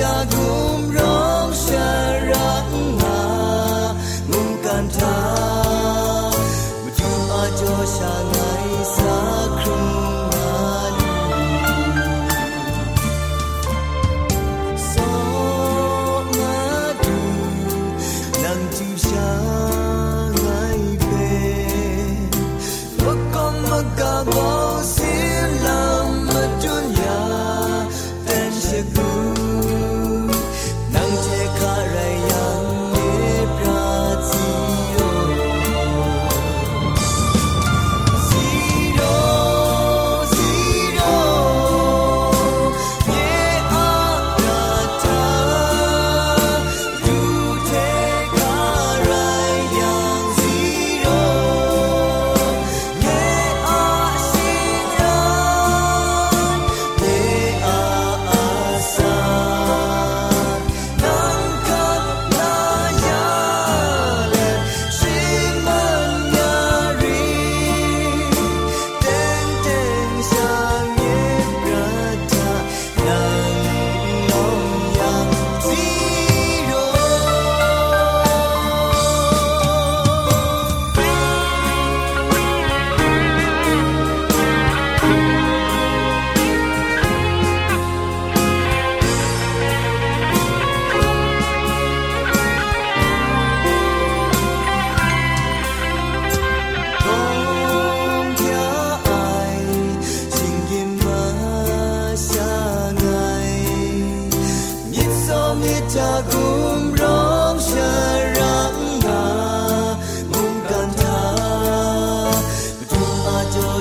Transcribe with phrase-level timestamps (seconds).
[0.00, 0.39] জাগো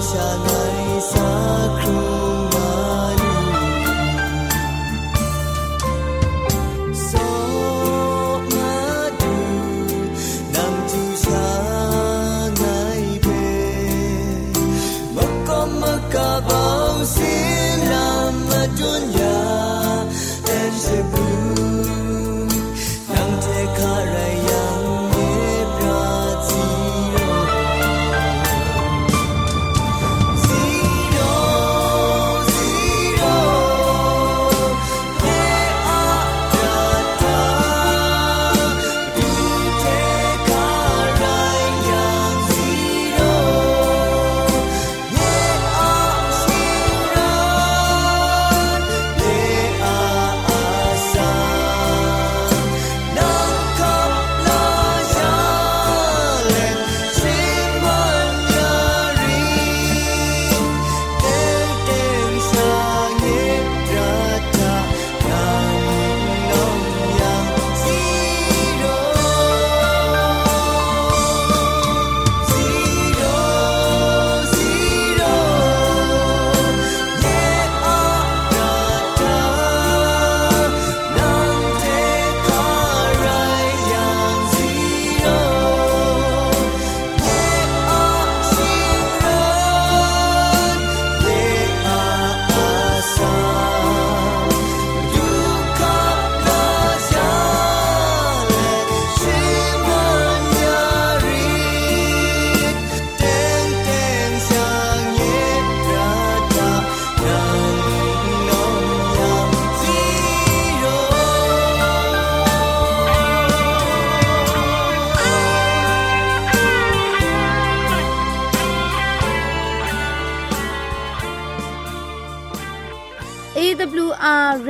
[0.09, 0.58] 下那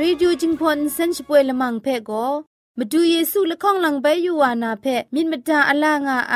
[0.09, 2.27] พนเซนช่วยละมังเพ่ก็
[2.77, 6.35] มาดูเยซูละข้องหลังใบยูวานาเพ่มินมตาอลางาไอ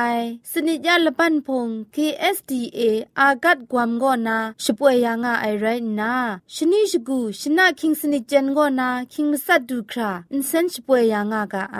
[0.52, 2.80] สนิจยาละปันพง KSDA
[3.20, 5.66] อากัดกวมก็นาช่วยยางาไอไร
[6.00, 6.14] นา
[6.56, 11.80] ชนิชกูชนะคิงสนิจเจนก็นาคิงมัสัดดูคราอินเซนช่วยยางากาไอ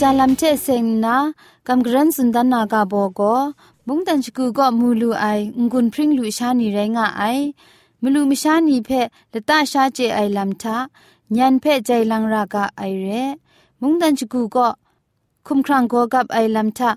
[0.00, 1.16] จาลัมเชเซงนา
[1.66, 3.20] กัมกรันสุนดานากาโบโก
[3.86, 5.26] มุงตันชกูก็มูลูไอ
[5.72, 7.22] งุนพริ้งลูชานีไรงะไอ
[8.02, 8.90] มลูมชานีเพ
[9.32, 10.76] ละตาชาเจไอลัมทา
[11.36, 13.08] ญันเพใจลังรากาไอเร
[13.80, 14.68] มุงตันชกูก็
[15.46, 16.90] คุมครังโกกับไอลัมทา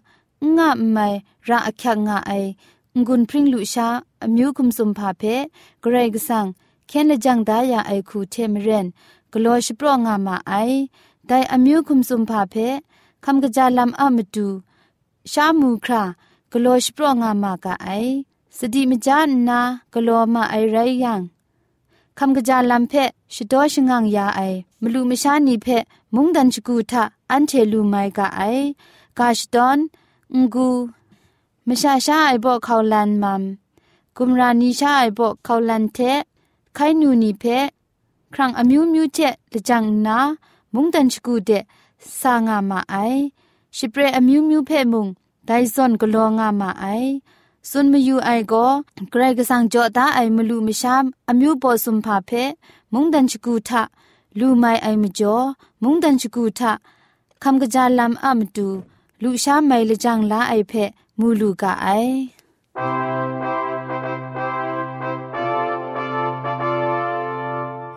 [0.57, 1.07] งะไม่
[1.47, 2.31] ระอักงะไอ
[3.07, 3.87] งุนพริ้งลูชา
[4.23, 5.23] อมิวคุมสุมพาเพ
[5.81, 6.45] เกรกสัง
[6.87, 8.87] แค่นจังดายาไอคูเทมเรน
[9.33, 10.53] กลอชโปรงามาไอ
[11.31, 12.55] แต่อมิวคุมสุมพาเพ
[13.25, 14.47] คำกระจาลำอามตู
[15.31, 16.03] ชามูครา
[16.51, 17.89] กลัวสปรองามากะไอ
[18.57, 19.59] สติมจานนา
[19.93, 21.21] กลัวมาไอไรยัง
[22.17, 22.93] คำกระจาลำเพ
[23.33, 24.41] ชดอชงังยาไอ
[24.81, 25.67] มลูมชานีเพ
[26.13, 28.41] มุงดันชกูทะอันเทลูไมกะไอ
[29.17, 29.79] กาชดอน
[30.35, 30.69] งกู
[31.67, 33.43] มชาชาไอบอกเขาลันมัม
[34.17, 35.99] กุมรานีชาไอบอกเขาลันเท
[36.75, 37.43] ไขนูนีเพ
[38.33, 39.17] ครั้งอมิวมิวเจ
[39.53, 40.19] ละจังนา
[40.73, 41.63] မုန်တန်ချကူတဲ့
[42.19, 43.21] ဆာငါမအိုင်
[43.77, 45.09] ရှိပရအမျိုးမျိုးဖဲ့မုန်
[45.47, 47.11] ဒိုင်ဇွန်ဂလောငါမအိုင်
[47.69, 48.71] စွန်မယူအိုင်ကို
[49.11, 50.95] ဂရက်ကဆောင်ကြတာအိုင်မလူမရှာ
[51.31, 52.43] အမျိုးပေါ်စွန်ဖာဖဲ
[52.93, 53.69] မုန်တန်ချကူထ
[54.39, 55.45] လူမိုင်အိုင်မကျော်
[55.83, 56.61] မုန်တန်ချကူထ
[57.43, 58.67] ခမ်ကကြလမ်အမတူ
[59.21, 60.83] လူရှာမိုင်လကြောင့်လာအိုင်ဖဲ
[61.19, 63.18] မူလူကအိုင်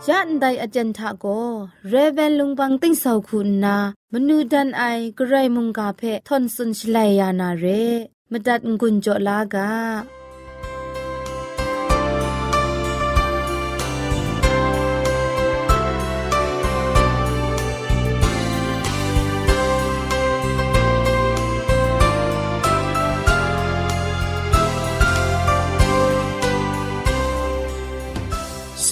[0.08, 1.26] ยันไดอาจารย์ทะโก
[1.88, 3.76] เรเวนลุงบังติ้งสาวคุณนา
[4.12, 4.82] มนูดันไอ
[5.18, 7.66] กระไรมุงกาเพทอนสุนชลัยยานาเร
[8.32, 9.68] มดัดงุนจอลากา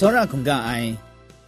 [0.04, 0.88] ောရခုံကအိုင်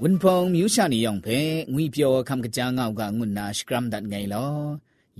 [0.02, 1.38] ဝန်ဖုံမြူရှာနေယောင်ဖဲ
[1.72, 4.52] ငွေပြောခမ်ကကြာငောက်ကငွန်းနာစကရမ်ဒတ်ငိုင်လော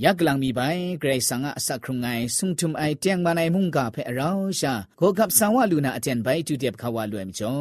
[0.03, 7.61] ယက်ကလန်မီပိုင်ဂရိတ်ဆန်ကအစခရုံငိုင်ဆုံထုံအိုင်တຽງမနိုင်မှုန်ကဖဲအရောရှာကိုကပ်ဆန်ဝလူနာအတန်ဘိုင်တူတက်ခဝလွယ်မချော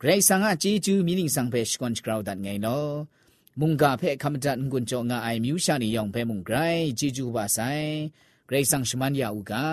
[0.00, 2.84] ဂရိတ်ဆန်ကជីကျူမီနင်းဆန်ဖဲရှကွန်ချကရောဒတ်ငိုင်လော
[3.60, 6.56] มุงกาเพคำจัดงุนจงาไอมิวชานียองเพมุงไกร
[6.98, 7.58] จีจูบาไซ
[8.46, 9.64] เกรซังชมันยาอุกา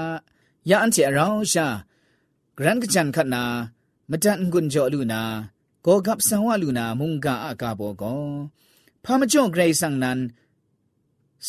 [0.70, 1.68] ยาอันเจอราชา
[2.58, 3.44] กรันกจันขัดนา
[4.11, 5.23] မတန်ငွန်ကြောလူနာ
[5.87, 8.25] ကောကပ်ဆန်ဝလူနာမုန်ကအကဘောကော
[9.05, 10.21] ဖာမကြော့ဂရိတ်ဆန်နန်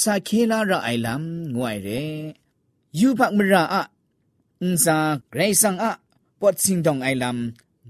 [0.01, 1.23] စာခေလာရအိုင်လမ်
[1.55, 2.01] ငွိုင်ရဲ
[2.99, 3.75] ယူပမရာအ
[4.61, 4.97] အန်စာ
[5.31, 5.85] ဂရိတ်ဆန်အ
[6.39, 7.37] ပတ်စင်ဒေါင်အိုင်လမ်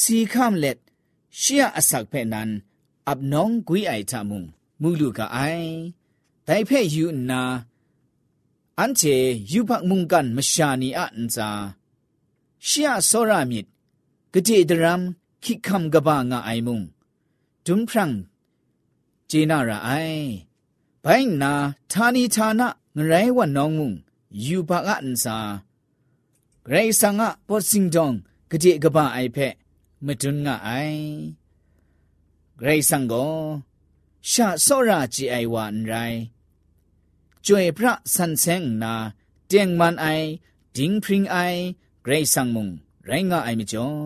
[0.00, 0.78] สีคามเล็ด
[1.38, 2.50] เชียอสักเพนัน
[3.08, 4.44] อับน้องกุยไอทามุง
[4.80, 5.38] มูลูกาไอ
[6.44, 7.42] ไดเพยูนา
[8.78, 9.02] อันเจ
[9.52, 11.50] ยูพักมุงกันมชานีอะอินซา
[12.64, 13.66] เชียโซรามิด
[14.36, 15.02] กะเจดรัม
[15.44, 16.80] คิกคำกะบางะไอมุง
[17.66, 18.10] ดุมพรัง
[19.26, 19.90] เจนาระไอ
[21.02, 21.06] ไป
[21.42, 21.52] นา
[21.90, 23.92] ทานีทานะงไรวันน้องมุง
[24.44, 25.38] ยูบากะอันซา
[26.68, 28.12] ไรสังะปอสิงดอง
[28.50, 29.38] กะเจกะบาไอเพ
[30.06, 30.70] มดุนงะไอ
[32.62, 33.14] ไรสังโก
[34.30, 35.94] ชาโซราจีไอวานไร
[37.46, 38.94] จวยพระสันเซงนา
[39.46, 40.06] เตียงมันไอ
[40.76, 41.36] ดิงพริงไอ
[42.04, 42.68] ไรสังมุง
[43.09, 43.99] ရိုင်းငါအိုင်မကျော်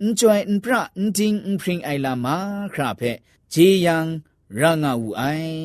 [0.00, 2.36] အန်ကျွိုင်အန်ပရအန်တင်းအန်ဖရင်အိုင်လာမာ
[2.74, 3.12] ခရာဖဲ
[3.52, 3.96] ဂျေယံ
[4.60, 5.58] ရငါဝူအိုင်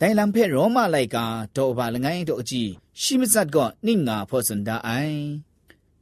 [0.00, 1.16] တိုင်လံဖဲရောမလိုက်က
[1.56, 2.70] တော့ဘာလငိုင်းတော့အကြည့်
[3.02, 5.20] ရှိမစတ်ကနိငါဖောစန်တာအိုင်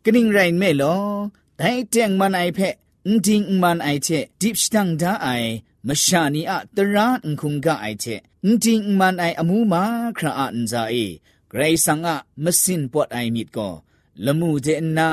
[0.04, 1.04] ကနင်းရိုင်းမဲလော
[1.61, 2.68] တိုင်တန်မန်အိုင်ဖဲ
[3.06, 5.50] အန်တင်းမန်အိုင်ချက်ဒီပစတန်ဒါအိုင်
[5.88, 9.82] မရှာနီအတရာအန်ခုံကအိုင်ချက်အန်တင်းမန်အိုင်အမှုမာ
[10.18, 11.06] ခရာအန်ဇာအေ
[11.50, 12.06] ဂရိဆန်က
[12.44, 13.75] မစင်ပွတ်အိုင်မီတကော
[14.25, 15.08] လမှုတဲ့နာ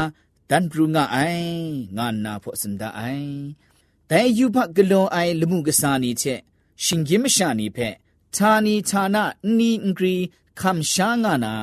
[0.50, 1.16] ดันปรุงะไอ
[1.96, 3.02] งานนาพอสันดาไอ
[4.08, 6.22] แต่ยูพักกลอไอลมุกษานีเช
[6.84, 7.78] ชิงกิมชานีเพ
[8.34, 9.24] ทานีทานะ
[9.58, 10.14] นีอิงกรี
[10.60, 11.54] คำช้างานา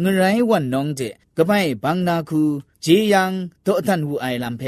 [0.00, 1.00] เงไรวันน้องเจ
[1.36, 2.42] กะไปบังนาคู
[2.82, 4.62] เจยังโตตันหูไอลำเพ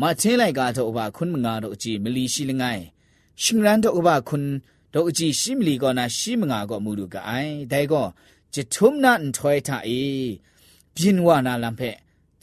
[0.00, 2.64] มาเชไลกาโตอบาคุณมงาโตจีมลีชิลงไง
[3.42, 4.44] ชิงรันโตอบาคุณ
[4.90, 7.30] โตจีชิมลีกอนาชิมงาก็มูดูกะไอ
[7.68, 8.02] แต่ก็
[8.54, 9.88] จะทุมนันถอยท่าเอ
[10.94, 11.82] บินวานาลำเพ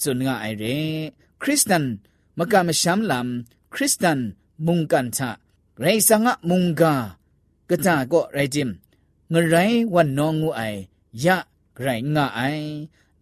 [0.04, 0.64] จุนงาไอเร
[1.42, 1.84] คริสตัน
[2.38, 4.18] มกามชัมลำคริสตัน
[4.66, 5.30] มุงกันทะ
[5.80, 6.94] ไรสังะมุงกา
[7.70, 8.70] กะตาก็ไรจิม
[9.30, 9.56] เงไร
[9.94, 10.62] วันนองงูไอ
[11.24, 11.36] ยะ
[11.80, 12.40] ไรงะไอ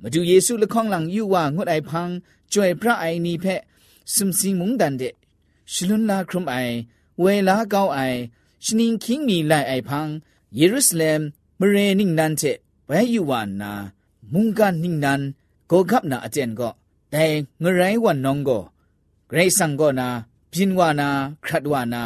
[0.00, 2.08] มาดูเยซูละข้องหลังยู่ว่างดไอพัง
[2.52, 3.60] จวยพระไอนีเพะ
[4.14, 5.02] สุมสิงมุงดันเด
[5.72, 6.56] ชลุนลาครุมไอ
[7.20, 8.00] เวลาเกาไอ
[8.64, 10.08] ชนิงคิงมีไลไอพัง
[10.56, 11.20] เยรูซาเล็ม
[11.58, 12.42] มเรนิงนันเจ
[12.84, 13.72] ไปอยู่วานนา
[14.32, 15.20] มุงกันนิงนัน
[15.72, 16.72] ကိုကပ်နာအကျင့်ကော
[17.12, 18.62] တိုင်ငရိုင်းဝနောင်းကော
[19.30, 20.08] ဂရိတ်ဆန်ကောနာ
[20.52, 21.08] ပြင်းဝနာ
[21.44, 22.02] ခရတ်ဝနာ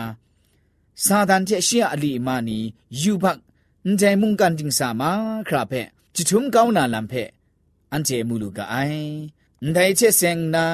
[1.04, 2.58] စာဒန်ချက်ရှေ့အလီမာနီ
[3.00, 3.38] ယူဘတ်
[3.85, 5.11] အန်ဂျေမုန်ကန်တင်းစာမာ
[5.49, 7.30] ခရဖက်ချီထုံကောင်းနာလမ်ဖက်
[7.92, 9.08] အန်ဂျေမူလူကအိုင်
[9.61, 10.64] အန်တိုင်ချက်ဆင်နာ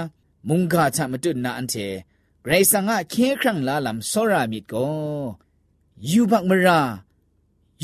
[0.49, 1.87] မုန်ကာချမတွနာအန်ကျေ
[2.45, 5.25] ဂရိတ်ဆန်ကခဲခရန့်လာလမ်စောရာမီကော
[6.11, 6.81] ယူဘတ်မရာ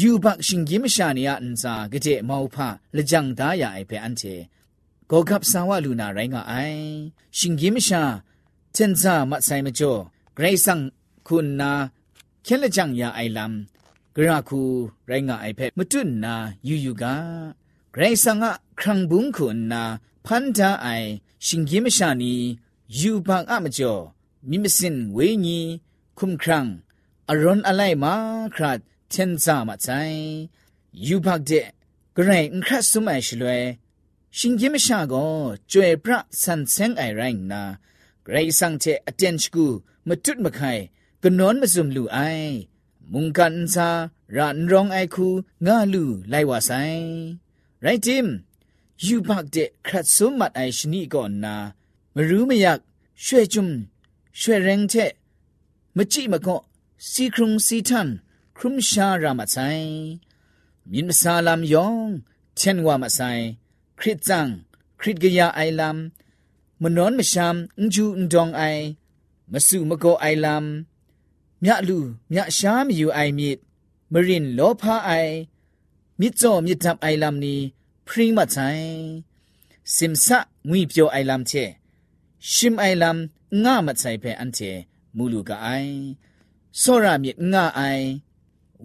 [0.01, 2.57] ယူဘတ်ရှင်ဂိမရှာနီယာအန်စာဂတဲ့မောဖ
[2.97, 4.37] လကြံဒါယာအိုင်ဖက်အန်ကျေ
[5.10, 6.54] ก็ยูบักมรายูบักชิงกิมชานียอันซากะเจมาวพาละจังดายาไอเพอันเจก็กับสาวลูนาไรงะไอ
[7.38, 8.04] ชิงกิมชา
[8.74, 9.94] เทนซามัดไซมจ่อ
[10.36, 10.80] เกรซัง
[11.26, 11.72] คุณนา
[12.44, 13.54] เคละจังยาไอลัม
[14.16, 14.62] กระคู
[15.08, 16.34] ไรงะไอเพมตุนนา
[16.68, 17.16] ยูยูกา
[17.92, 19.84] เกรซังอะครังบุงคุณนา
[20.26, 20.88] พันธาไอ
[21.46, 22.34] ชิงกิมชานี
[23.00, 23.94] ยูบักอะมจ่อ
[24.50, 25.60] มิมสินเวญี
[26.18, 26.66] คุมครัง
[27.30, 28.14] อรอนอะไรมา
[28.56, 29.88] คราดเทนซามาใจ
[31.08, 31.52] ยูพักเด
[32.16, 33.62] กระไรอุครัสมัยชลวย
[34.37, 35.33] ရှင်ကြီးမရှာကော
[35.71, 37.63] ကျွေပရဆန်ဆန်အိုင်ရိုင်းနာ
[38.25, 39.67] ဂရိဆန်ချေအတန်ချကူ
[40.09, 40.83] မတွတ်မခိုင်
[41.23, 42.53] ကနွန်မစုံလူအိုင်
[43.13, 43.89] မုန်ကန်စာ
[44.37, 45.27] ရန်ရောင်အိုင်ခု
[45.65, 47.03] ငါလူလိုက်ဝဆိုင်
[47.85, 48.27] ရိုက်တင်
[49.05, 51.57] ယူဘတ်တဲ့ခတ်ဆုံမတ်အိုင်ရှနီကောနာ
[52.15, 52.81] မရူးမယက်
[53.25, 53.75] ရွှေကျွမ်
[54.41, 55.13] ရွှေရင်တဲ့
[55.97, 56.63] မကြည့်မကော့
[57.11, 58.09] စီခရုံစီတန်
[58.57, 59.89] ခရုမရှာရမဆိုင်
[60.91, 62.09] မြင်းမစာလမ်ယောင်
[62.59, 63.45] ချန်ဝါမဆိုင်
[64.00, 64.50] ခရစ်ဇန်
[65.00, 65.98] ခရစ်ဂယာအိုင်လမ်
[66.82, 68.84] မနွန်မရှမ်အန်ဂျူအန်ဒေါငအိုင်
[69.52, 70.66] မဆုမကောအိုင်လမ်
[71.64, 71.98] မြလူ
[72.32, 73.58] မြရှားမယူအိုင်မြစ်
[74.14, 75.36] မရင်လောဖာအိုင်
[76.20, 77.56] မြစ်စောမြစ်တပ်အိုင်လမ်နီ
[78.08, 78.94] ဖရင်မဆိုင်
[79.96, 80.38] စင်ဆာ
[80.70, 81.64] ငွေပြောအိုင်လမ်ချေ
[82.52, 83.18] ရှင်အိုင်လမ်
[83.64, 84.72] ငါမဆိုင်ဖဲအန်ချေ
[85.16, 85.96] မူလူကအိုင်
[86.82, 88.06] စောရမြစ်ငါအိုင်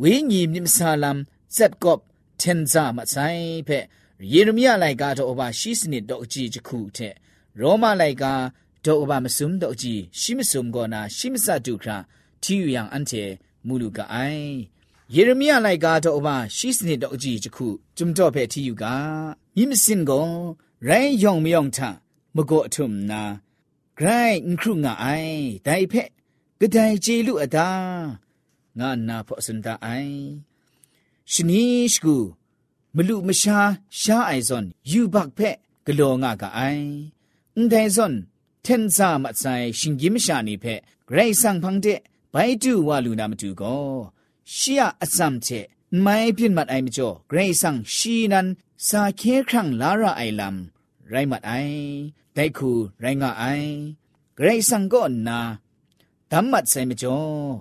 [0.00, 1.18] ဝိညာဉ်မြစ်ဆာလမ်
[1.56, 2.00] ဇက်ကော့
[2.38, 3.04] เทนซามา
[4.31, 7.15] ယေရမိယလိုက်ကတော့အဘရှိစနစ်တော့အကြည့်တစ်ခုထက်
[7.59, 8.25] ရောမလိုက်က
[8.85, 11.97] တော့အဘမစုံတော့အကြည့်ရှိမစုံကောနာရှိမစတုခရာ
[12.43, 13.23] တီယူယံအန်တေ
[13.67, 14.51] မူလူကအိုင်
[15.15, 16.27] ယေရမိယလိုက်ကတော့အဘ
[16.57, 18.85] ရှိစနစ်တော့အကြည့်တစ်ခုဂျုံတော့ဖဲတီယူက
[19.55, 20.27] မိမစင်ကော
[20.87, 21.77] ရိုင်းယောင်မယောင်ထ
[22.35, 23.21] မကောအထုမနာ
[23.97, 26.09] ဂရိုင်းခရုငါအိုင်ဒိုင်ဖက်
[26.59, 27.69] ဂဒိုင်ဂျေလူအတာ
[28.79, 30.17] ငါနာဖို့စန်တာအိုင်
[31.31, 31.63] ရှင်နီ
[31.93, 32.17] ရှ်ကူ
[32.95, 33.57] မလူမရှာ
[33.99, 36.87] ရှာအိုင်ဇွန်ယူဘတ်ဖက်ဂလောငါကအိုင်
[37.55, 38.13] အန်တိုင်ဇွန်
[38.65, 41.99] တန်ဇာမဆိုင်ရှင်ကြီးမရှာနေဖက်ဂရိတ်ဆန်ဖန်တဲ့
[42.33, 43.87] ဘိုင်တူဝလူနာမတူကော
[44.55, 45.65] ရှီယအစမ်ချက်
[46.05, 48.47] မိုင်ပြင်းမတ်အိုင်မကျော်ဂရိတ်ဆန်ရှီနန်
[48.87, 50.57] စာခဲခန့်လာရအိုင်လမ်
[51.11, 51.77] ရိုင်းမတ်အိုင်
[52.35, 52.69] ဒိုက်ခု
[53.03, 53.69] ရိုင်းငါအိုင်
[54.37, 55.39] ဂရိတ်ဆန်ကောနာ
[56.31, 57.51] ဓမ္မတ်ဆိုင်မကျော်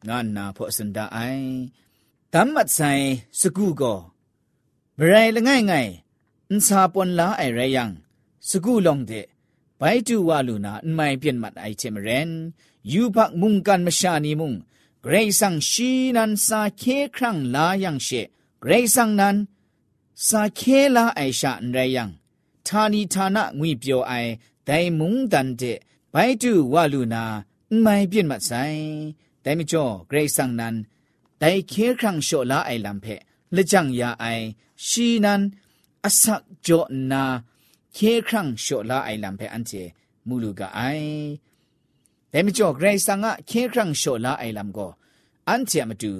[0.07, 1.19] งานนาพอสันดาไอ
[2.33, 2.79] ตัมมัดไซ
[3.39, 3.83] สกูโก
[4.97, 5.87] บรายละง่ายง่าย
[6.49, 7.89] อันซาปนลาไอไรยัง
[8.49, 9.11] สกูลองเด
[9.77, 12.29] ไปดูว่าลูนาอันไม่เปลี่ยนมัดไอเชมเรน
[12.91, 14.53] ยูพักมุงกันมชานีมุง
[15.01, 16.83] เกรซังชีนันสาเค
[17.15, 18.09] ครั้งลายังเช
[18.61, 19.35] เกรซังนั้น
[20.24, 22.04] စာခဲလာအိုင်ရှာန်ရယံ
[22.66, 24.32] ဌာနီဌာနငွေပြောအိုင်
[24.68, 25.78] ဒိုင်မုန်တန်တဲ့
[26.14, 27.24] ဘိုက်တူဝလူနာ
[27.84, 28.80] မိုင်ပြင့်မဆိုင်
[29.44, 30.76] ဒိုင်မကျော်ဂရိတ်ဆန်နန်
[31.42, 33.14] ဒိုင်ခဲခန့်ရှောလာအိုင်လမ်ဖဲ
[33.54, 34.44] လက်ကြံရအိုင်
[34.86, 35.42] ရှီနန်
[36.06, 37.22] အဆက်ကြောနာ
[37.96, 39.82] ခဲခန့်ရှောလာအိုင်လမ်ဖဲအန်တီ
[40.26, 41.10] မူလူကအိုင်
[42.32, 44.90] ဒိုင်မကျော်ဂရိတ်ဆန်ကခဲခန့်ရှောလာအိုင်လမ်ကို
[45.48, 46.12] အန်တီမတူ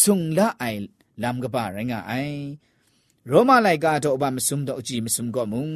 [0.00, 0.80] ဆုံလာအိုင်
[1.22, 2.38] လမ်ကပါရငါအိုင်
[3.30, 5.66] ရောမလိုက်ကတော့ဘာမစုံတော့အကြည့်မစုံကောမုံ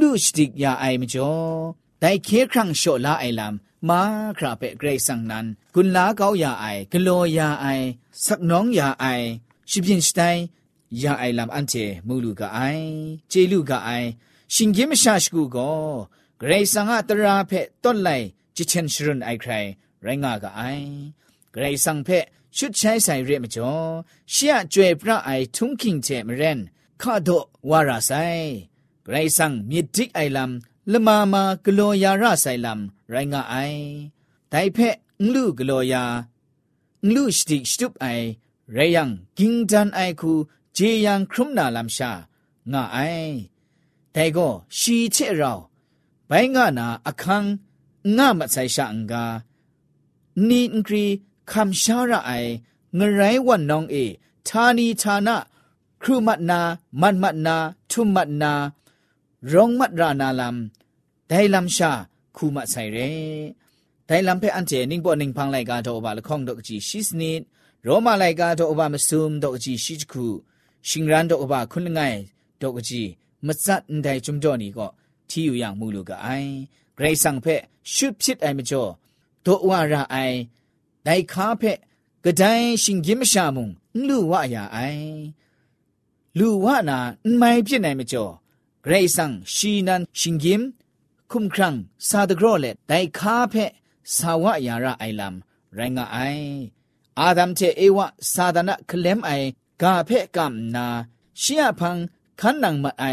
[0.00, 1.46] လူစတိကရအိုင်မကျော်
[2.02, 3.54] တိုင်ခေခန့်လျှော့လာအိုင်လမ်
[3.88, 4.00] မာ
[4.38, 7.86] ခရာပဲဂရိတ်ဆန်နန်ဂွန်လာကောက်ရအိုင်ဂလောရအိုင်
[8.24, 9.26] စက်နောင်းရအိုင်
[9.70, 10.40] ရှိပြင်းစတိုင်
[11.02, 12.86] ရအိုင်လမ်အန်တီမူလူကအိုင်
[13.30, 14.08] ဂျေလူကအိုင်
[14.54, 15.78] ရှင်ဂိမရှာရှကူကို
[16.40, 19.68] ဂရိတ်ဆန်ကတရာဖက်တွတ်လိုက်ချစ်ချင်ရှရွန်အိုင်ခရိုင်
[20.04, 20.86] ရိုင်းငါကအိုင်
[21.54, 22.24] ဂရိတ်ဆန်ဖက်
[22.56, 23.88] ရှုချိုင်ဆိုင်ရမကျော်
[24.32, 26.60] ရှီယကျွဲပရအိုင်ထုံကင်းချေမရန်
[27.02, 28.50] ခါတော့ဝါရာဆိုင်
[29.05, 33.55] เจมเรนข้าโดวาราไซไกรสังมีดิกไอลำละมามากโลยาราไซลำไรงาไอ
[34.49, 34.77] ไดเพ
[35.23, 36.03] งลูกโลยา
[37.13, 38.05] ลูสติสตุปไอ
[38.73, 40.33] เรยังกิงจันไอคู
[40.73, 42.11] เจยังครุมนาลำชา
[42.71, 42.97] งาไอ
[44.11, 45.53] แต่ก็ชีเชเรา
[46.27, 47.43] ไปงานาอคัง
[48.17, 49.25] งามัดไซชาอังกา
[50.49, 51.05] นีนกรี
[51.51, 52.31] คำชาระไอ
[52.95, 53.95] เงไรวันน้องเอ
[54.47, 55.37] ทานีทานะ
[56.01, 56.59] ครูมัดนา
[57.01, 57.55] มันมัดนา
[57.91, 58.53] ทุมมัดนา
[59.51, 61.91] ร้องมัดรานาลำได้ลำชา
[62.35, 62.97] คูมัดไซเร
[64.07, 67.41] ได้ลำเพออันเจนิงปอนิงพังไลกาโตอบาละข้องดอกจีชิสนิด
[67.83, 70.27] โรมาไลกาโตอบามาซุมดอกจีชิจคู
[70.87, 71.99] ชิงรันดอกอบาคุณไง
[72.61, 73.01] ดอกจี
[73.45, 74.87] มัดซัดนไดจุมจอนี่ก็
[75.29, 76.27] ที่อยู่อย่างมูลูกไอ
[76.95, 77.45] เกรซังเพ
[77.93, 78.83] ชุดพิดไอมจ่อ
[79.45, 80.17] ตัวว่าระไอ
[81.03, 81.63] ไดคาเพ
[82.23, 82.43] กระได
[82.83, 83.69] ชิงยิมชามุง
[84.07, 84.77] ลูว่าอย่าไอ
[86.39, 86.97] ลูว่านา
[87.37, 88.25] ไม่เพี้ยนไหนไม่จ่อ
[88.85, 90.61] เกรซังชีนันชิงยิม
[91.31, 91.75] คุมครัง
[92.09, 93.55] ซาดกรอเลไดคาเพ
[94.15, 96.17] สาวะยาระไอลำแรงไอ
[97.19, 99.31] อาดัมเจเอวะซาดานะเคลมไอ
[99.81, 100.85] กาเพกัมนา
[101.39, 101.97] เชียพัง
[102.39, 103.05] ขันนังมาไอ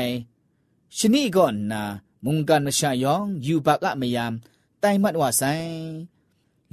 [0.97, 1.83] ชนีก่อนนา
[2.25, 4.33] มุงกันมชายองอยู่ปากะมยาม
[4.81, 5.43] ไตมัดว่าไซ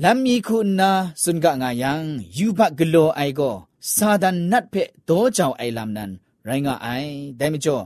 [0.04, 0.92] ลำมีคุณนา
[1.24, 2.04] สุนกะงายัง
[2.38, 3.42] ยูบักกโลไอโก
[3.96, 4.76] ซาดันนัดเพ
[5.06, 6.12] โตเจ้าไอลำนั้น
[6.46, 6.88] ไรงาไอ
[7.38, 7.78] ได้มจ่อ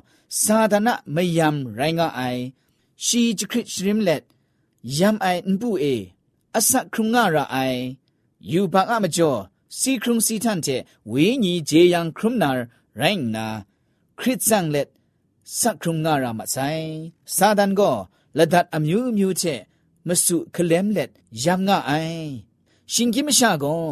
[0.41, 2.21] ซาดานะไม่ยำไรงาไอ
[3.05, 4.23] ชีจคริชริมเล็ด
[4.97, 5.85] ยำไอนปูเอ
[6.55, 7.57] อสักครุงงาระไอ
[8.51, 9.31] ยูบักอะมจ่อ
[9.77, 12.49] စီခရုံစီထန်တဲ့ဝိညာဉ်ဂျေယံခရုမနာ
[12.99, 13.47] ရိုင်းနာ
[14.19, 14.89] ခရစ်ဇန်လက်
[15.57, 16.87] စခရုံငါရမဆိုင်
[17.35, 17.95] စာဒန်ကို
[18.37, 19.61] လက်ဒတ်အမျိုးမျိုးချက်
[20.07, 21.11] မစုခလမ်လက်
[21.43, 22.29] ယမ်ငါအိုင်
[22.93, 23.83] ရှင်ကိမရှာကို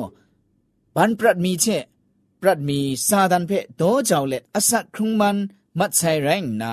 [0.96, 1.84] ဘန်ပရတ်မီချက်
[2.42, 5.38] ပရတ်မီစာဒန်ဖဲဒေါ်ကြောင့်လက်အစခရုံမန်
[5.79, 6.73] မတ်ဆိုင်ရိုင်းနာ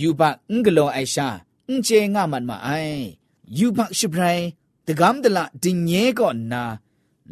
[0.00, 0.20] ယူဘ
[0.50, 1.28] အင်္ဂလောအိုင်ရှာ
[1.68, 3.00] အင်ဂျေငါမန်မအိုင်
[3.58, 4.44] ယူဘရှိဘရိုင်
[4.86, 6.62] တကမ်ဒလာတင်ញဲကောနာ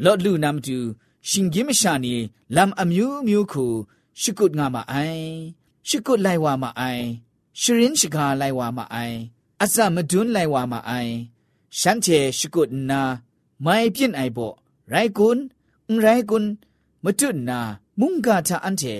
[0.04, 0.78] လော့လူနမ်တူ
[1.28, 2.14] ရှင်ကြီးမရှာနီ
[2.54, 3.64] လမ်အမျိုးမျိုးခု
[4.20, 5.28] ရှိကုတ်ငါမအိုင်
[5.88, 7.04] ရှိကုလိုက်ဝါမအိုင်
[7.60, 9.16] ရှရင်ရှိကာလိုက်ဝါမအိုင်
[9.62, 11.12] အစမဒွန်းလိုက်ဝါမအိုင်
[11.78, 13.02] ရှမ်းချေရှိကုနာ
[13.64, 14.52] မိုင်ပြင်းအိုင်ဘော
[14.92, 15.42] ရိုင်ကွန်း
[16.04, 16.50] ရိုင်ကွန်း
[17.04, 17.60] မတွနာ
[18.00, 18.94] မုန်ကာချာအန်ချေ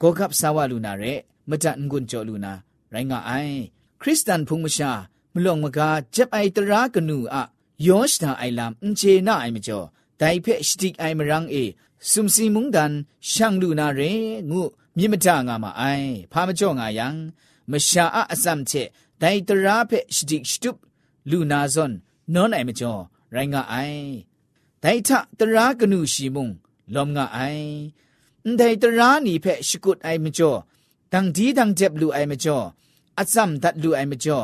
[0.00, 1.14] ကိုကပ်ဆာဝလူနာရဲ
[1.50, 2.52] မတန်ငွန်းကြောလူနာ
[2.92, 3.56] ရိုင်းငါအိုင်
[4.00, 4.90] ခရစ်တန်ဖုန်မရှာ
[5.34, 7.36] မလုံမကာဂျက်အိုင်တရာကနူအ
[7.86, 9.86] ယောရှတာအိုင်လမ်အင်ချေနာအိုင်မကျော်
[10.20, 11.64] ဒိုင်ဖက်စတိအိုင်မရန်းအေ
[12.10, 12.92] စုံစီမုန်ဒန်
[13.30, 14.12] ရှန်လူနာရေ
[14.50, 14.60] ငု
[14.96, 17.06] မြင့်မတငါမအိုင်ဖာမကျော်ငါယံ
[17.70, 18.88] မရှာအအစမ်ချက်
[19.22, 20.70] ဒိုင်တရာဖက်စတိစတု
[21.30, 21.92] လူနာဇွန်
[22.34, 23.02] နွန်အိုင်မကျော်
[23.34, 24.06] ရိုင်းငါအိုင်
[24.82, 26.52] ဒိုင်ထတရာကနူရှိမုန်
[26.94, 27.66] လုံငါအိုင်
[28.60, 30.58] ဒိုင်တရာနီဖက်ရှကုတ်အိုင်မကျော်
[31.05, 32.59] ชีมุงลอมงาไอไดตรานีเพสกุดไอมจ่อดังดีดังเจ็บลูไอมจ่อ
[33.17, 34.39] อซัมดัดลูไอมจ่อ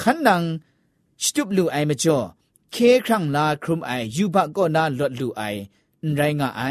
[0.00, 0.42] ขันนัง
[1.22, 2.18] สตุปลูไอมจ่อ
[2.72, 5.42] เคครั้งลาครุมไอยูบะก็นาลดลูไอ
[6.16, 6.62] ไรงะไอ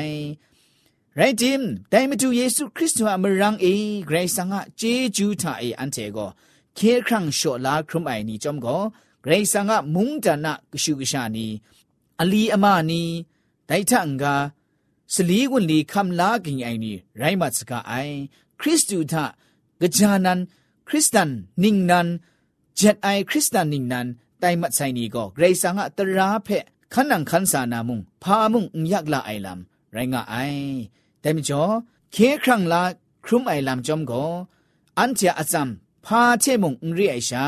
[1.15, 3.65] ไรจิมแต่มาดูเยซูคริสต์ว่ามรังเอ
[4.05, 4.81] ไกรสังะเจ
[5.15, 6.17] จูทาเออันเทโก
[6.75, 8.67] เคครั้งโชลาครุมไอนี่จอมโก
[9.21, 11.47] ไกรสังะมุงจานะกชูกชานี
[12.19, 13.03] อลีอมานี
[13.67, 14.35] ไดทังกา
[15.13, 17.93] สลีกุนลีคำลากิงไอนี่ไรมัสกาไอ
[18.60, 19.24] คริสตูทา
[19.80, 20.40] กจานัน
[20.88, 21.30] คริสตัน
[21.64, 22.08] นิงนัน
[22.76, 24.06] เจ็ดไอคริสตันนิงนัน
[24.40, 26.48] ไตมัดไซนีก็ไกรสังะตราเพ
[26.92, 30.34] ขันนังขันสานามุงพามุงยักละไอลำไรงะไอ
[31.20, 31.62] แต่มจ่อ
[32.12, 32.82] เคครั้งละ
[33.24, 34.24] ครุมไอลำจอมก็
[34.98, 35.68] อันเจอาซัม
[36.04, 37.46] พาเชมุงรีไอชา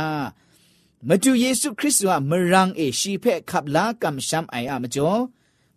[1.08, 5.12] มาดูเยซูคริสต์ว่ามรังเอชีเพขับลากำช้ำไออะมจ่อ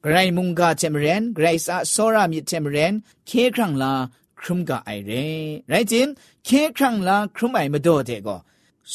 [0.02, 2.93] ไกรมุงกาเทมเรนไกรสะโซรามิเทมเรน
[3.28, 3.93] เคครั้งละ
[4.42, 5.11] ครุมกาไอเร
[5.68, 6.09] ไรจิม
[6.44, 8.37] เคครั้งละครุมไอมาโดเตก็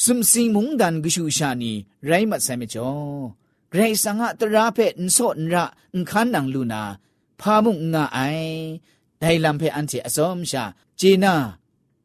[0.01, 1.73] สุมสิงมุงดันกุชูชานี
[2.05, 2.89] ไรมัดไซมจ่อ
[3.69, 6.83] เกรสังะตราเพนโซนระนคันนังลูนา
[7.39, 8.19] พามุงงาไอ
[9.19, 10.63] ไดลัมเพอันเจอสอมชา
[10.99, 11.33] จีนา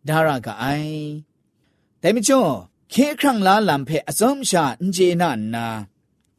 [0.09, 0.65] ดารากะไอ
[1.99, 2.43] แต่ไม่จ่อ
[2.91, 5.67] เคครั้งลาลัมเพอสอมชาเจนานา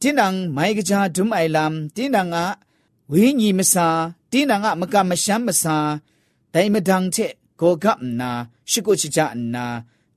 [0.00, 2.46] ตินังไมกจาดุมไอลัมตินังอะ
[3.12, 3.88] วิญีมสา
[4.30, 4.94] ตินังอะมก
[6.57, 8.31] တိုင်မဒန်းချက်ကိုကပ်နာ
[8.71, 9.65] ရှိကိုချီချာနာ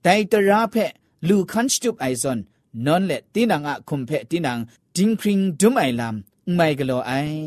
[0.05, 0.93] တိုင်တရာဖက်
[1.29, 2.41] လူခန်စတုပ်အိုင်ဇွန်
[2.85, 4.53] နွန်လက်တင်းနာငါခုံဖက်တင်းနာ
[4.97, 6.17] ဒင်းခရင်ဒုမိုင်လမ်
[6.57, 7.39] မိုင်ဂလောအိုင်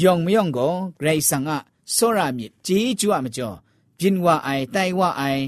[0.00, 1.56] ယောင်မယောင်ကိုဂရိတ်ဆန်ငါ
[1.94, 3.56] စောရမြစ်ជីကျွအမကျော်
[3.98, 5.42] ပြင်းဝအိုင်တိုင်ဝအိုင်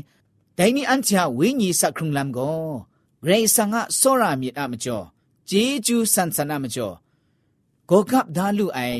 [0.59, 2.61] ဒိုင်နီအန်ချာဝိညာဉ်စခုံလမ်ကို
[3.25, 5.05] ဂရိတ်ဆန်ငါစောရမြစ်အမကျော်
[5.51, 6.95] ជីကျွဆန်ဆန်အမကျော်
[7.91, 8.99] ကိုကပ်ဒါလူအိုင်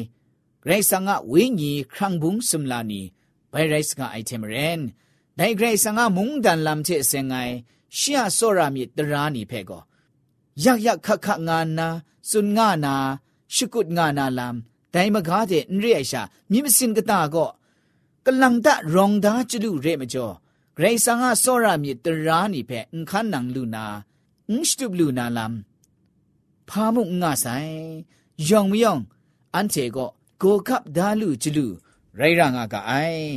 [0.63, 3.03] ဂရိတ်ဆန်ငါဝိညာဉ်ခရံဘုံစမ်လာနီ
[3.57, 4.81] ဝဲရိုက်စကအိုက်တမရင်
[5.39, 7.55] ဒိုင်ဂရိတ်စငါမုန်ဒန်လမ်ချေစငိုင်
[7.99, 9.83] ရှီယာဆောရာမီတရာနီဖဲကော
[10.63, 11.89] ယက်ယက်ခခငါနာ
[12.31, 12.95] စွန်ငါနာ
[13.55, 14.55] ရှကုတ်ငါနာလမ်
[14.95, 17.51] ဒိုင်မကားတဲ့အင်ရိအရှာမြင့်မစင်ကတာကော
[18.27, 20.35] ကလန်တရောင်ဒါချလူရဲမကျော်
[20.77, 23.85] ဂရိတ်စငါဆောရာမီတရာနီဖဲအင်ခန်းနန်လူနာ
[24.49, 25.55] အင်းစတုဘလူနာလမ်
[26.69, 27.77] ဖာမုငါဆိုင်
[28.49, 29.03] ယောင်မယောင်
[29.55, 30.11] အန်ချေကော
[30.43, 31.67] ကိုကပ်ဒါလူချလူ
[32.19, 33.31] ရိုင်ရငါကအိုင်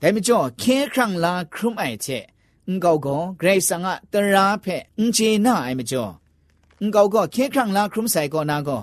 [0.00, 2.24] ဒါမကျော်ခင်းခန့်လာခရုမိုင်ချက်
[2.68, 6.12] အင်္ဂေါကောဂရိတ်ဆန်ကတရာဖက်အင်ချေနာအိုင်မကျော်
[6.80, 8.82] အင်္ဂေါကောခင်းခန့်လာခရုဆိုင်ကောနာကော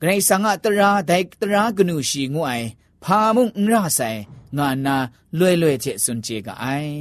[0.00, 2.68] ဂရိတ်ဆန်ကတရာဒိုက်တရာကနုရှိငွအိုင်
[3.04, 4.20] ဖာမုံအင်ရဆိုင်
[4.58, 4.96] ငါနာ
[5.38, 6.96] လွဲ့လွဲ့ချက်စွန်ချေကအိုင်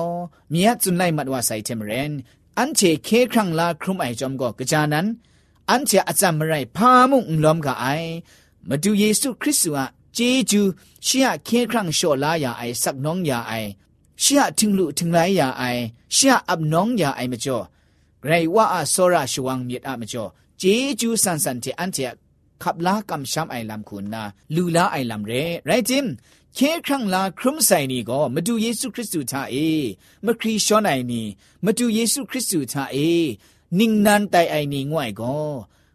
[0.51, 2.11] มียจุนไลมัดว่าใส่เทมเรน
[2.57, 5.05] อันเชเคครั้งลาครุมไอจอมก็กะจานั้น
[5.69, 7.85] อันเชอาจามไรพามุงล้อมกะไอ
[8.69, 10.19] มาดูเยซูคริสต์ว่าเจ
[10.51, 10.61] จู
[11.03, 13.53] เชียเคครั้งโชลายาไอสักน้องยาไอ
[14.21, 15.63] เชียถึงลุถึงไรยาไอ
[16.13, 17.59] เชียอับน้องยาไอมจ่อ
[18.25, 20.25] ไรว่าอาโซราชวังเมียดอะมจ่อ
[20.59, 20.63] เจ
[20.99, 21.97] จูสันสันเทอันเช
[22.63, 24.23] ขับลากำช้ำไอลำคุณนา
[24.55, 25.31] ลูลาไอลำเร
[25.65, 26.05] ไรจิม
[26.55, 29.55] เคครั้งลาครุมใส่นี่ก็มาดูเยซูคริสต์ท่าเอ
[30.25, 31.25] มาครีชอนไอนี่
[31.65, 32.97] มาดูเยซูคริสต์ท่าเอ
[33.79, 35.37] นิ่งนันไตไอนี่ง่วยก็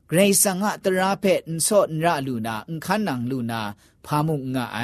[0.08, 3.60] เกรซังะตราเพนโซนระลูนาอุคันนังลูนา
[4.04, 4.78] พามุงงะไอ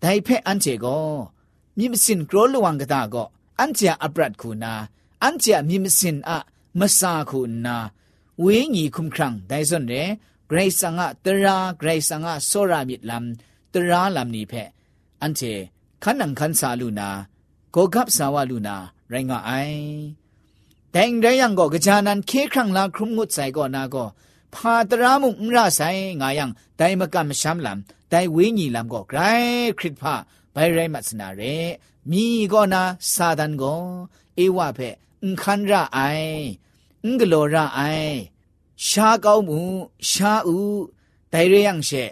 [0.00, 1.00] ไดเพอันเจก็
[1.78, 3.24] มิมสินกรลวังกตาก็
[3.60, 4.74] อันเจอับรัดคูนา
[5.24, 6.38] อันเจมิมสินอะ
[6.78, 7.76] มาซาคูนา
[8.43, 10.03] ဝေညီခုံခရံဒိုင်စွန်ရဲ
[10.49, 13.25] ဂရိတ်ဆာငါတရာဂရိတ်ဆာငါဆောရာမစ်လမ်
[13.73, 14.69] တရာလမ်နီဖက်
[15.21, 15.53] အန်ချေ
[16.03, 17.09] ခန္နံခန်စာလူနာ
[17.75, 18.75] ကိုကပ်စာဝလူနာ
[19.11, 19.81] ရိုင်ငါအိုင်
[20.93, 24.09] တိုင်ရိုင်ယံကိုကြာနန်ခေခရံလာခုံငုတ်ဆိုင်ကောနာကော
[24.55, 26.45] ဖာတရာမှုငရဆိုင်ငါယံ
[26.79, 27.79] တိုင်မကမရှမ်းလမ်
[28.11, 30.13] တိုင်ဝေညီလမ်ကောဂရိုင်ခရစ်ဖာ
[30.55, 31.55] ဘိုင်ရိုင်မတ်စနာရဲ
[32.11, 32.81] မိကောနာ
[33.13, 33.81] စာဒန်ကော
[34.43, 36.45] ဧဝဖက်အခန္ရာအိုင်
[37.05, 38.15] အင်္ဂလောရအိုင်
[38.87, 39.59] ရှားကောင်းမှု
[40.09, 40.59] ရှားဥ
[41.33, 42.03] ဒိုင်ရယံရှေ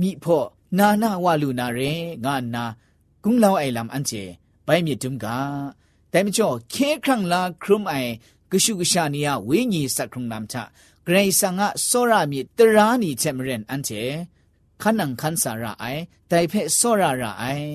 [0.00, 0.46] မိဖို့
[0.78, 1.92] နာနာဝလူနာရေ
[2.24, 2.64] ငါနာ
[3.24, 4.22] ကုံလောင်အိုင်လမ်အန်ချေ
[4.66, 5.26] ဘိုင်မြစ်တုံက
[6.12, 8.10] တိုင်မချောခဲခန့်လာခရုမိုင်
[8.50, 10.56] ကရှုကရှာနီယဝိညာဉ်စက်ခုံနမ်ချ
[11.06, 14.02] ဂရိဆာငါစောရမီတရာနီချက်မရင်အန်ချေ
[14.82, 17.72] ခနန်ခန်ဆာရာအိုင်တိုင်ဖက်စောရရာအိုင်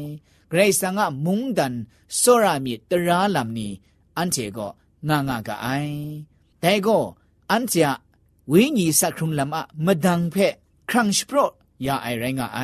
[0.52, 1.76] ဂရိဆာငါမုန်ဒန်
[2.22, 3.67] စောရမီတရာလမ်နီ
[4.17, 4.72] အန်ချေကော
[5.08, 5.98] ငါငါကအိုင်
[6.62, 6.98] แต่ก็
[7.52, 7.91] อันจะ
[8.52, 10.54] วิญีสักครุงลำอะมาดังเพะ
[10.89, 11.38] ครั้งสโปร
[11.86, 12.60] ยาไอแรงไอ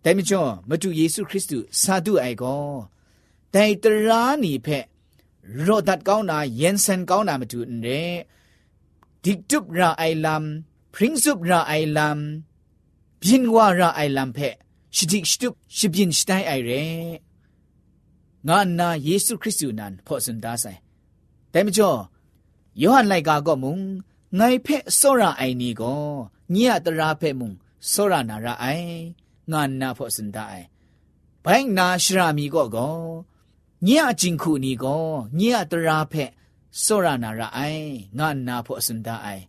[0.00, 2.58] แต่ไม่จอมาดูเยซูคริสต์ซาดูไอก็
[3.52, 4.84] แต่ตรานีเพะ
[5.66, 7.86] รอดัดก้าวนาเย็นเซนก้าวนามาดูเน
[9.24, 14.56] ดิกจุบราไอลำพริ้งซุบราไอลำบินว่าราไอลำเพะ
[14.96, 16.70] ชิดิกชุบชิบินชไตไอเร
[18.48, 20.66] งานนาเยซูคริสต์นั้นพอสันดาไซ
[21.50, 21.90] แต่ไม่จอ
[22.81, 23.79] ยอหันไลกาก็มุง
[24.35, 25.95] ไงเพโซราไอนี่ก็
[26.51, 27.51] เนียตราเพมุง
[27.89, 28.65] โซรานาราไอ
[29.51, 30.53] งานนาพอสุนดาไอ
[31.41, 32.89] ไปนาชรามีก็ก็
[33.87, 35.03] ညအချင်းခုနီကို
[35.39, 36.31] ညအတရာဖက်
[36.83, 39.43] စောရနာရအိုင်ငါနာဖို့စန်ဒအိုင်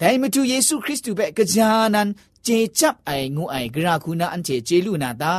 [0.00, 2.08] ဒိုင်မတူယေရှုခရစ်တုပဲကြာနန်
[2.46, 5.36] ကျေchấpအိုင်ငုအိုင်ဂရာခုနာအန်ချေကျေလူနာတာ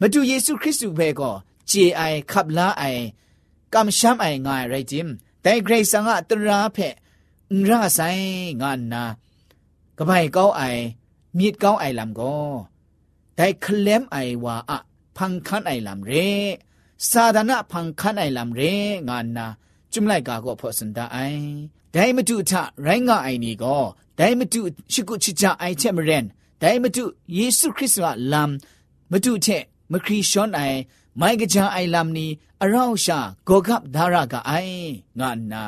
[0.00, 1.32] มาดูเยซูคริสต์เบก็
[1.68, 2.84] เจไอขับลาไอ
[3.74, 5.08] กำช้ำไองายไรจิม
[5.42, 6.94] แต่เกรซังอะตราเพะ
[7.68, 8.00] ราไซ
[8.60, 9.04] งานนา
[9.98, 10.62] กระไบเก้าไอ
[11.38, 12.36] มีดเก้าไอลำก็
[13.36, 14.78] แต่เคลมไอว่าอะ
[15.16, 16.12] พังคันไอลำเร
[17.10, 18.60] ซาดานะพังคันไอลำเร
[19.08, 19.46] งานนา
[19.92, 21.18] จุมไลกาก็พอสันดาไอ
[21.92, 23.76] แต่มาดูทะไรงาไอนี่ก็
[30.55, 30.61] ไอ
[31.19, 32.29] ไมกจาไอลัมนี่
[32.61, 34.51] อราวชาโกกับดารากาไอ
[35.19, 35.63] งานา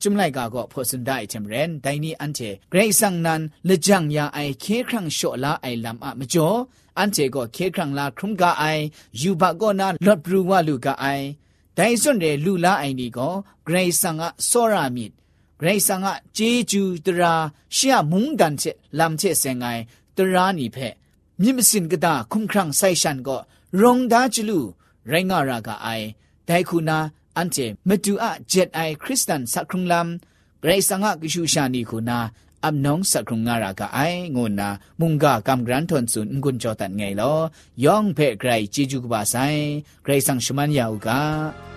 [0.00, 6.48] จุมไลกาก็พอสุนได้เทมเรนไดนี้อันเทเกรซังนันเลจังยาไอเคครั้งโชลาไอลำอะมจ่อ
[6.98, 8.64] อันเทก็เคครั้งลาครุมกาไอ
[9.20, 11.06] ยูบะก็นาลอดบรูวาลูกาไอ
[11.74, 13.28] ไดส่วนเรลูลาไอนี่ก็
[13.64, 15.25] เกรซังอะโซรามิดเกรซังอะเจจูตราเชียมุงดั
[15.59, 17.33] ဂရိဆာငါဂျေဂျူတရာ
[17.75, 19.81] ရှီယမုန်ဒန်ချက်လမ်ချက်စငိုင်
[20.17, 20.93] တရာနီဖက်
[21.41, 23.41] မြင့်မစင်ကဒါခုံခရန့်ဆိုင်ရှန်ကို
[23.81, 24.59] ရုံဒါချလူ
[25.09, 26.07] ရိုင်းငါရာကအိုင်
[26.47, 26.97] ဒိုင်ခုနာ
[27.35, 30.07] အန်ချေမတူအဂျက်အိုင်ခရစ်စတန်စခရုံလမ်
[30.63, 32.19] ဂရိဆာငါကရှူရှာနီခုနာ
[32.63, 37.37] အမ်နောင်စခရုံငါရာကအိုင်ငိုနာမုန်ကကမ်ဂရန်ထွန်ဆွန်ငွန်ချောတန်ငယ်လော
[37.85, 39.61] ယောင်ဖဲဂရိုင်ဂျီဂျူကပါဆိုင်
[40.05, 41.76] ဂရိဆန်ရှမန်ယောက်က